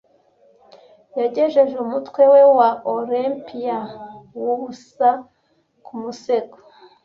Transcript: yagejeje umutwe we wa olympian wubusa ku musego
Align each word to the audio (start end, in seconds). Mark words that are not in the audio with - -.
yagejeje 1.19 1.75
umutwe 1.85 2.21
we 2.31 2.41
wa 2.57 2.69
olympian 2.97 3.85
wubusa 4.41 5.09
ku 5.85 5.93
musego 6.01 6.57